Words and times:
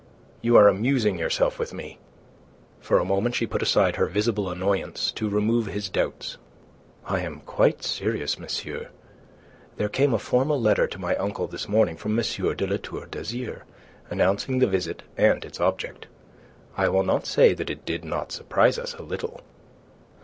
You 0.41 0.57
are 0.57 0.67
amusing 0.67 1.19
yourself 1.19 1.59
with 1.59 1.75
me." 1.75 1.99
For 2.79 2.97
a 2.97 3.05
moment 3.05 3.35
she 3.35 3.45
put 3.45 3.61
aside 3.61 3.97
her 3.97 4.07
visible 4.07 4.49
annoyance 4.49 5.11
to 5.11 5.29
remove 5.29 5.67
his 5.67 5.89
doubts. 5.91 6.39
"I 7.05 7.19
am 7.19 7.41
quite 7.41 7.83
serious, 7.83 8.39
monsieur. 8.39 8.87
There 9.77 9.89
came 9.89 10.15
a 10.15 10.17
formal 10.17 10.59
letter 10.59 10.87
to 10.87 10.97
my 10.97 11.15
uncle 11.17 11.45
this 11.45 11.69
morning 11.69 11.97
from 11.97 12.17
M. 12.17 12.25
de 12.25 12.65
La 12.65 12.77
Tour 12.77 13.05
d'Azyr, 13.05 13.61
announcing 14.09 14.57
the 14.57 14.65
visit 14.65 15.03
and 15.17 15.45
its 15.45 15.59
object. 15.61 16.07
I 16.75 16.89
will 16.89 17.03
not 17.03 17.27
say 17.27 17.53
that 17.53 17.69
it 17.69 17.85
did 17.85 18.03
not 18.03 18.31
surprise 18.31 18.79
us 18.79 18.95
a 18.95 19.03
little..." 19.03 19.41